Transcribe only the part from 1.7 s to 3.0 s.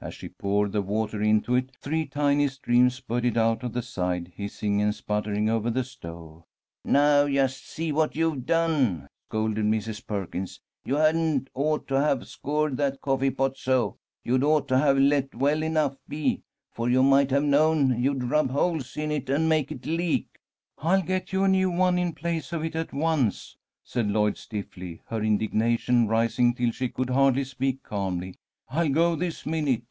three tiny streams